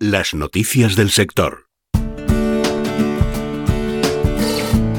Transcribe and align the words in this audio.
Las 0.00 0.32
noticias 0.32 0.94
del 0.94 1.10
sector. 1.10 1.67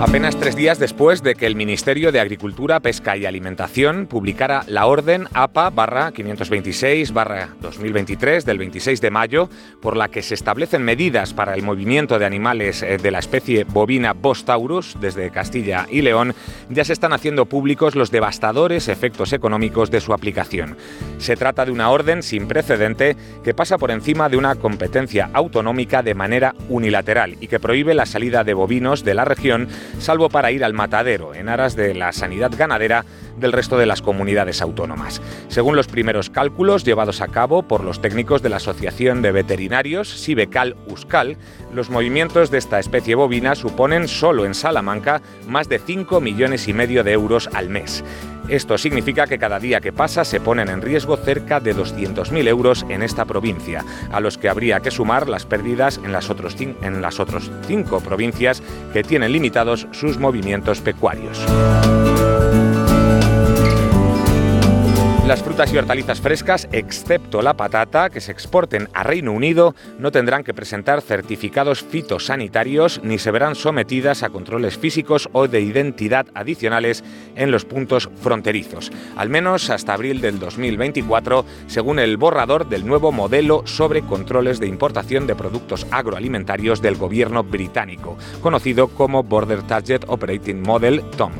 Apenas 0.00 0.36
tres 0.36 0.54
días 0.54 0.78
después 0.78 1.24
de 1.24 1.34
que 1.34 1.44
el 1.44 1.56
Ministerio 1.56 2.12
de 2.12 2.20
Agricultura, 2.20 2.78
Pesca 2.78 3.16
y 3.16 3.26
Alimentación 3.26 4.06
publicara 4.06 4.62
la 4.68 4.86
orden 4.86 5.26
APA 5.34 6.12
526 6.12 7.12
2023 7.60 8.44
del 8.44 8.58
26 8.58 9.00
de 9.00 9.10
mayo, 9.10 9.50
por 9.82 9.96
la 9.96 10.06
que 10.06 10.22
se 10.22 10.34
establecen 10.34 10.84
medidas 10.84 11.34
para 11.34 11.54
el 11.54 11.64
movimiento 11.64 12.20
de 12.20 12.26
animales 12.26 12.84
eh, 12.84 12.98
de 12.98 13.10
la 13.10 13.18
especie 13.18 13.64
bovina 13.64 14.12
Bostaurus 14.12 14.96
desde 15.00 15.30
Castilla 15.30 15.88
y 15.90 16.02
León, 16.02 16.32
ya 16.70 16.84
se 16.84 16.92
están 16.92 17.12
haciendo 17.12 17.46
públicos 17.46 17.96
los 17.96 18.12
devastadores 18.12 18.86
efectos 18.86 19.32
económicos 19.32 19.90
de 19.90 20.00
su 20.00 20.12
aplicación. 20.12 20.76
Se 21.18 21.34
trata 21.34 21.64
de 21.64 21.72
una 21.72 21.90
orden 21.90 22.22
sin 22.22 22.46
precedente 22.46 23.16
que 23.42 23.52
pasa 23.52 23.78
por 23.78 23.90
encima 23.90 24.28
de 24.28 24.36
una 24.36 24.54
competencia 24.54 25.28
autonómica 25.32 26.04
de 26.04 26.14
manera 26.14 26.54
unilateral 26.68 27.36
y 27.40 27.48
que 27.48 27.58
prohíbe 27.58 27.94
la 27.94 28.06
salida 28.06 28.44
de 28.44 28.54
bovinos 28.54 29.02
de 29.02 29.14
la 29.14 29.24
región 29.24 29.66
salvo 29.98 30.28
para 30.28 30.50
ir 30.50 30.64
al 30.64 30.74
matadero 30.74 31.34
en 31.34 31.48
aras 31.48 31.76
de 31.76 31.94
la 31.94 32.12
sanidad 32.12 32.52
ganadera 32.56 33.04
del 33.38 33.52
resto 33.52 33.78
de 33.78 33.86
las 33.86 34.02
comunidades 34.02 34.62
autónomas. 34.62 35.20
Según 35.48 35.76
los 35.76 35.86
primeros 35.86 36.30
cálculos 36.30 36.84
llevados 36.84 37.20
a 37.20 37.28
cabo 37.28 37.62
por 37.62 37.84
los 37.84 38.00
técnicos 38.00 38.42
de 38.42 38.48
la 38.48 38.56
Asociación 38.56 39.22
de 39.22 39.32
Veterinarios 39.32 40.08
Sibecal-Uscal, 40.08 41.36
los 41.72 41.90
movimientos 41.90 42.50
de 42.50 42.58
esta 42.58 42.78
especie 42.78 43.14
bovina 43.14 43.54
suponen 43.54 44.08
solo 44.08 44.44
en 44.44 44.54
Salamanca 44.54 45.22
más 45.46 45.68
de 45.68 45.78
5 45.78 46.20
millones 46.20 46.68
y 46.68 46.72
medio 46.72 47.04
de 47.04 47.12
euros 47.12 47.48
al 47.52 47.68
mes. 47.68 48.04
Esto 48.48 48.78
significa 48.78 49.26
que 49.26 49.38
cada 49.38 49.60
día 49.60 49.80
que 49.80 49.92
pasa 49.92 50.24
se 50.24 50.40
ponen 50.40 50.68
en 50.70 50.80
riesgo 50.80 51.18
cerca 51.18 51.60
de 51.60 51.76
200.000 51.76 52.48
euros 52.48 52.86
en 52.88 53.02
esta 53.02 53.26
provincia, 53.26 53.84
a 54.10 54.20
los 54.20 54.38
que 54.38 54.48
habría 54.48 54.80
que 54.80 54.90
sumar 54.90 55.28
las 55.28 55.44
pérdidas 55.44 56.00
en 56.02 56.12
las, 56.12 56.30
otros 56.30 56.56
en 56.58 57.02
las 57.02 57.20
otras 57.20 57.50
cinco 57.66 58.00
provincias 58.00 58.62
que 58.92 59.02
tienen 59.02 59.32
limitados 59.32 59.86
sus 59.92 60.18
movimientos 60.18 60.80
pecuarios. 60.80 61.44
Las 65.28 65.42
frutas 65.42 65.70
y 65.74 65.76
hortalizas 65.76 66.22
frescas, 66.22 66.66
excepto 66.72 67.42
la 67.42 67.52
patata, 67.52 68.08
que 68.08 68.22
se 68.22 68.32
exporten 68.32 68.88
a 68.94 69.02
Reino 69.02 69.30
Unido, 69.32 69.74
no 69.98 70.10
tendrán 70.10 70.42
que 70.42 70.54
presentar 70.54 71.02
certificados 71.02 71.84
fitosanitarios 71.84 73.02
ni 73.04 73.18
se 73.18 73.30
verán 73.30 73.54
sometidas 73.54 74.22
a 74.22 74.30
controles 74.30 74.78
físicos 74.78 75.28
o 75.32 75.46
de 75.46 75.60
identidad 75.60 76.28
adicionales 76.32 77.04
en 77.36 77.50
los 77.50 77.66
puntos 77.66 78.08
fronterizos, 78.22 78.90
al 79.16 79.28
menos 79.28 79.68
hasta 79.68 79.92
abril 79.92 80.22
del 80.22 80.38
2024, 80.38 81.44
según 81.66 81.98
el 81.98 82.16
borrador 82.16 82.66
del 82.66 82.86
nuevo 82.86 83.12
modelo 83.12 83.66
sobre 83.66 84.00
controles 84.00 84.60
de 84.60 84.68
importación 84.68 85.26
de 85.26 85.36
productos 85.36 85.86
agroalimentarios 85.90 86.80
del 86.80 86.96
gobierno 86.96 87.44
británico, 87.44 88.16
conocido 88.40 88.88
como 88.88 89.24
Border 89.24 89.62
Target 89.64 90.04
Operating 90.06 90.62
Model 90.62 91.02
TOM. 91.18 91.32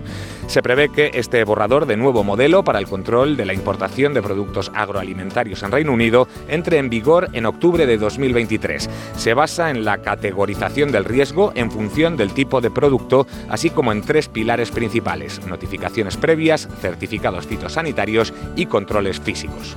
Se 0.48 0.62
prevé 0.62 0.88
que 0.88 1.10
este 1.12 1.44
borrador 1.44 1.84
de 1.84 1.98
nuevo 1.98 2.24
modelo 2.24 2.64
para 2.64 2.78
el 2.78 2.88
control 2.88 3.36
de 3.36 3.44
la 3.44 3.52
importación 3.52 4.14
de 4.14 4.22
productos 4.22 4.72
agroalimentarios 4.74 5.62
en 5.62 5.70
Reino 5.70 5.92
Unido 5.92 6.26
entre 6.48 6.78
en 6.78 6.88
vigor 6.88 7.28
en 7.34 7.44
octubre 7.44 7.84
de 7.84 7.98
2023. 7.98 8.88
Se 9.14 9.34
basa 9.34 9.68
en 9.68 9.84
la 9.84 9.98
categorización 9.98 10.90
del 10.90 11.04
riesgo 11.04 11.52
en 11.54 11.70
función 11.70 12.16
del 12.16 12.32
tipo 12.32 12.62
de 12.62 12.70
producto, 12.70 13.26
así 13.50 13.68
como 13.68 13.92
en 13.92 14.00
tres 14.00 14.28
pilares 14.28 14.70
principales, 14.70 15.46
notificaciones 15.46 16.16
previas, 16.16 16.66
certificados 16.80 17.46
fitosanitarios 17.46 18.32
y 18.56 18.64
controles 18.64 19.20
físicos. 19.20 19.76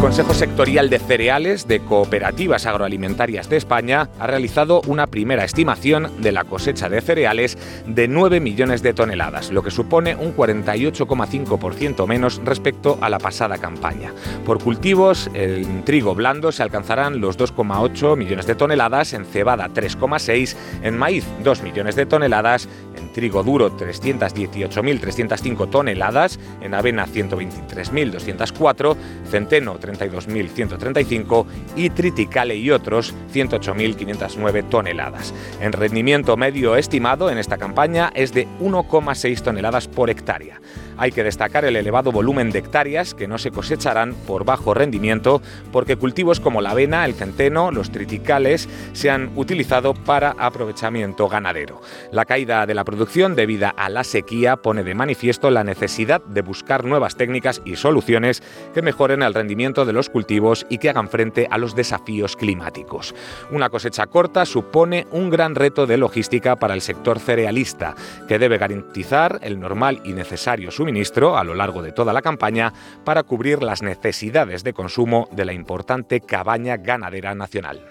Consejo 0.00 0.32
Sectorial 0.32 0.90
de 0.90 1.00
Cereales 1.00 1.66
de 1.66 1.80
Cooperativas 1.80 2.66
Agroalimentarias 2.66 3.48
de 3.48 3.56
España 3.56 4.08
ha 4.20 4.28
realizado 4.28 4.80
una 4.86 5.08
primera 5.08 5.42
estimación 5.42 6.22
de 6.22 6.30
la 6.30 6.44
cosecha 6.44 6.88
de 6.88 7.00
cereales 7.00 7.58
de 7.84 8.06
9 8.06 8.38
millones 8.38 8.82
de 8.82 8.94
toneladas, 8.94 9.50
lo 9.50 9.64
que 9.64 9.72
supone 9.72 10.14
un 10.14 10.36
48,5% 10.36 12.06
menos 12.06 12.40
respecto 12.44 12.96
a 13.00 13.10
la 13.10 13.18
pasada 13.18 13.58
campaña. 13.58 14.12
Por 14.46 14.62
cultivos, 14.62 15.28
en 15.34 15.84
trigo 15.84 16.14
blando 16.14 16.52
se 16.52 16.62
alcanzarán 16.62 17.20
los 17.20 17.36
2,8 17.36 18.16
millones 18.16 18.46
de 18.46 18.54
toneladas, 18.54 19.12
en 19.14 19.24
cebada 19.24 19.68
3,6, 19.68 20.56
en 20.82 20.96
maíz 20.96 21.24
2 21.42 21.62
millones 21.64 21.96
de 21.96 22.06
toneladas, 22.06 22.68
en 22.98 23.12
trigo 23.12 23.42
duro 23.42 23.74
318.305 23.76 25.70
toneladas, 25.70 26.38
en 26.60 26.74
avena 26.74 27.06
123.204, 27.06 28.96
centeno 29.30 29.80
32.135 29.80 31.46
y 31.76 31.90
triticale 31.90 32.56
y 32.56 32.70
otros 32.70 33.14
108.509 33.32 34.68
toneladas. 34.68 35.32
En 35.60 35.72
rendimiento 35.72 36.36
medio 36.36 36.76
estimado 36.76 37.30
en 37.30 37.38
esta 37.38 37.56
campaña 37.56 38.10
es 38.14 38.32
de 38.32 38.46
1,6 38.60 39.40
toneladas 39.42 39.88
por 39.88 40.10
hectárea. 40.10 40.60
Hay 41.00 41.12
que 41.12 41.22
destacar 41.22 41.64
el 41.64 41.76
elevado 41.76 42.10
volumen 42.10 42.50
de 42.50 42.58
hectáreas 42.58 43.14
que 43.14 43.28
no 43.28 43.38
se 43.38 43.52
cosecharán 43.52 44.14
por 44.26 44.44
bajo 44.44 44.74
rendimiento 44.74 45.40
porque 45.70 45.94
cultivos 45.94 46.40
como 46.40 46.60
la 46.60 46.70
avena, 46.70 47.04
el 47.04 47.14
centeno, 47.14 47.70
los 47.70 47.92
triticales 47.92 48.68
se 48.94 49.08
han 49.08 49.30
utilizado 49.36 49.94
para 49.94 50.34
aprovechamiento 50.36 51.28
ganadero. 51.28 51.80
La 52.10 52.24
caída 52.24 52.66
de 52.66 52.74
la 52.74 52.82
producción 52.82 53.36
debida 53.36 53.68
a 53.68 53.88
la 53.90 54.02
sequía 54.02 54.56
pone 54.56 54.82
de 54.82 54.96
manifiesto 54.96 55.50
la 55.50 55.62
necesidad 55.62 56.20
de 56.20 56.42
buscar 56.42 56.84
nuevas 56.84 57.14
técnicas 57.14 57.62
y 57.64 57.76
soluciones 57.76 58.42
que 58.74 58.82
mejoren 58.82 59.22
el 59.22 59.34
rendimiento 59.34 59.84
de 59.84 59.92
los 59.92 60.10
cultivos 60.10 60.66
y 60.68 60.78
que 60.78 60.90
hagan 60.90 61.08
frente 61.08 61.46
a 61.48 61.58
los 61.58 61.76
desafíos 61.76 62.34
climáticos. 62.34 63.14
Una 63.52 63.70
cosecha 63.70 64.08
corta 64.08 64.44
supone 64.44 65.06
un 65.12 65.30
gran 65.30 65.54
reto 65.54 65.86
de 65.86 65.96
logística 65.96 66.56
para 66.56 66.74
el 66.74 66.80
sector 66.80 67.20
cerealista, 67.20 67.94
que 68.26 68.40
debe 68.40 68.58
garantizar 68.58 69.38
el 69.42 69.60
normal 69.60 70.00
y 70.04 70.12
necesario 70.12 70.72
suministro 70.72 70.87
ministro 70.88 71.36
a 71.36 71.44
lo 71.44 71.54
largo 71.54 71.82
de 71.82 71.92
toda 71.92 72.14
la 72.14 72.22
campaña 72.22 72.72
para 73.04 73.22
cubrir 73.22 73.62
las 73.62 73.82
necesidades 73.82 74.64
de 74.64 74.72
consumo 74.72 75.28
de 75.32 75.44
la 75.44 75.52
importante 75.52 76.22
cabaña 76.22 76.78
ganadera 76.78 77.34
nacional. 77.34 77.82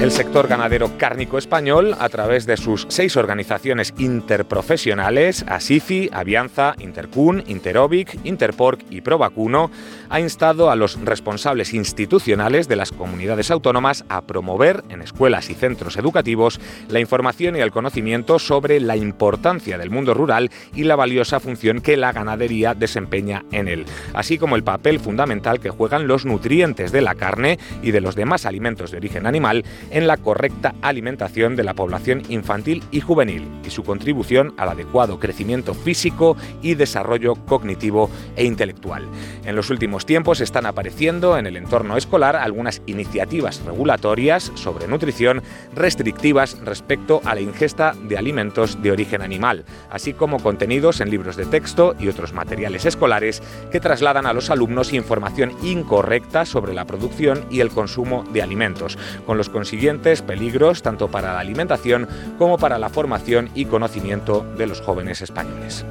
El 0.00 0.12
sector 0.12 0.46
ganadero 0.46 0.96
cárnico 0.96 1.38
español, 1.38 1.96
a 1.98 2.08
través 2.08 2.46
de 2.46 2.56
sus 2.56 2.86
seis 2.88 3.16
organizaciones 3.16 3.92
interprofesionales, 3.98 5.44
ASICI, 5.48 6.10
Avianza, 6.12 6.76
Intercun, 6.78 7.42
Interobic, 7.48 8.16
Interporc 8.22 8.80
y 8.90 9.00
Provacuno, 9.00 9.72
ha 10.08 10.20
instado 10.20 10.70
a 10.70 10.76
los 10.76 11.00
responsables 11.04 11.74
institucionales 11.74 12.68
de 12.68 12.76
las 12.76 12.92
comunidades 12.92 13.50
autónomas 13.50 14.04
a 14.08 14.22
promover 14.22 14.84
en 14.88 15.02
escuelas 15.02 15.50
y 15.50 15.54
centros 15.54 15.96
educativos 15.96 16.60
la 16.88 17.00
información 17.00 17.56
y 17.56 17.60
el 17.60 17.72
conocimiento 17.72 18.38
sobre 18.38 18.78
la 18.78 18.94
importancia 18.94 19.78
del 19.78 19.90
mundo 19.90 20.14
rural 20.14 20.52
y 20.76 20.84
la 20.84 20.94
valiosa 20.94 21.40
función 21.40 21.80
que 21.80 21.96
la 21.96 22.12
ganadería 22.12 22.74
desempeña 22.74 23.44
en 23.50 23.66
él, 23.66 23.84
así 24.14 24.38
como 24.38 24.54
el 24.54 24.62
papel 24.62 25.00
fundamental 25.00 25.58
que 25.58 25.70
juegan 25.70 26.06
los 26.06 26.24
nutrientes 26.24 26.92
de 26.92 27.02
la 27.02 27.16
carne 27.16 27.58
y 27.82 27.90
de 27.90 28.00
los 28.00 28.14
demás 28.14 28.46
alimentos 28.46 28.92
de 28.92 28.98
origen 28.98 29.26
animal 29.26 29.64
en 29.90 30.06
la 30.06 30.16
correcta 30.16 30.74
alimentación 30.82 31.56
de 31.56 31.64
la 31.64 31.74
población 31.74 32.22
infantil 32.28 32.82
y 32.90 33.00
juvenil 33.00 33.48
y 33.64 33.70
su 33.70 33.84
contribución 33.84 34.54
al 34.56 34.70
adecuado 34.70 35.18
crecimiento 35.18 35.74
físico 35.74 36.36
y 36.62 36.74
desarrollo 36.74 37.34
cognitivo 37.46 38.10
e 38.36 38.44
intelectual. 38.44 39.06
En 39.44 39.56
los 39.56 39.70
últimos 39.70 40.06
tiempos 40.06 40.40
están 40.40 40.66
apareciendo 40.66 41.38
en 41.38 41.46
el 41.46 41.56
entorno 41.56 41.96
escolar 41.96 42.36
algunas 42.36 42.82
iniciativas 42.86 43.62
regulatorias 43.64 44.52
sobre 44.54 44.88
nutrición 44.88 45.42
restrictivas 45.74 46.58
respecto 46.64 47.20
a 47.24 47.34
la 47.34 47.40
ingesta 47.40 47.94
de 48.08 48.18
alimentos 48.18 48.82
de 48.82 48.92
origen 48.92 49.22
animal, 49.22 49.64
así 49.90 50.12
como 50.12 50.38
contenidos 50.38 51.00
en 51.00 51.10
libros 51.10 51.36
de 51.36 51.46
texto 51.46 51.94
y 51.98 52.08
otros 52.08 52.32
materiales 52.32 52.84
escolares 52.84 53.42
que 53.70 53.80
trasladan 53.80 54.26
a 54.26 54.32
los 54.32 54.50
alumnos 54.50 54.92
información 54.92 55.52
incorrecta 55.62 56.44
sobre 56.44 56.74
la 56.74 56.84
producción 56.84 57.44
y 57.50 57.60
el 57.60 57.70
consumo 57.70 58.24
de 58.32 58.42
alimentos, 58.42 58.98
con 59.26 59.38
los 59.38 59.48
siguientes 59.78 60.22
peligros 60.22 60.82
tanto 60.82 61.08
para 61.08 61.34
la 61.34 61.38
alimentación 61.38 62.08
como 62.36 62.58
para 62.58 62.80
la 62.80 62.88
formación 62.88 63.48
y 63.54 63.66
conocimiento 63.66 64.44
de 64.58 64.66
los 64.66 64.80
jóvenes 64.80 65.22
españoles. 65.22 65.86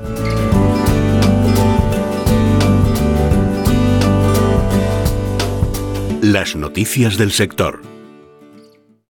Las 6.21 6.57
noticias 6.57 7.17
del 7.17 7.31
sector. 7.31 7.96